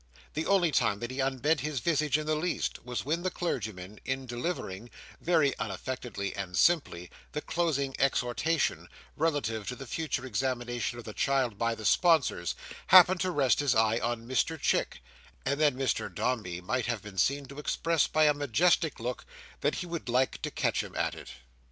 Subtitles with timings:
[0.33, 3.99] The only time that he unbent his visage in the least, was when the clergyman,
[4.03, 4.89] in delivering
[5.19, 11.59] (very unaffectedly and simply) the closing exhortation, relative to the future examination of the child
[11.59, 12.55] by the sponsors,
[12.87, 15.03] happened to rest his eye on Mr Chick;
[15.45, 19.23] and then Mr Dombey might have been seen to express by a majestic look,
[19.59, 21.27] that he would like to catch him at it.